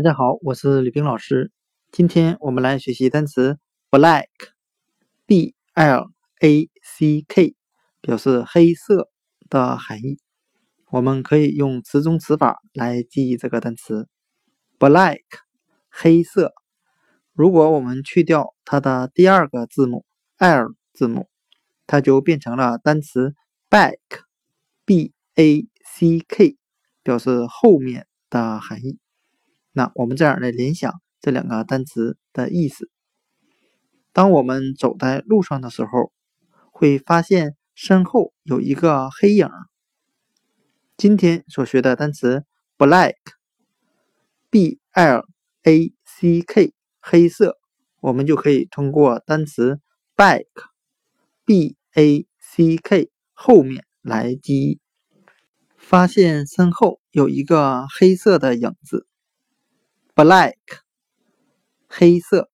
[0.00, 1.52] 大家好，我是李冰老师。
[1.92, 3.58] 今天我们来学习单词
[3.90, 7.54] black，b l a c k，
[8.00, 9.10] 表示黑色
[9.50, 10.18] 的含义。
[10.90, 14.08] 我们可以用词中词法来记忆这个单词
[14.78, 15.20] black，
[15.90, 16.54] 黑色。
[17.34, 20.06] 如果我们去掉它的第二个字母
[20.38, 21.28] l 字母，
[21.86, 23.34] 它就变成了单词
[23.68, 26.56] back，b a c k，
[27.02, 28.98] 表示后面的含义。
[29.72, 32.90] 那我们这样来联想这两个单词的意思。
[34.12, 36.12] 当我们走在路上的时候，
[36.72, 39.48] 会发现身后有一个黑影。
[40.96, 42.44] 今天所学的单词
[42.76, 45.24] black，b l
[45.62, 47.56] a c k，黑色，
[48.00, 49.80] 我们就可以通过单词
[50.16, 54.80] back，b a c k 后面来记忆。
[55.76, 59.06] 发现身后有一个黑色的影子。
[60.24, 60.82] black，
[61.88, 62.49] 黑色。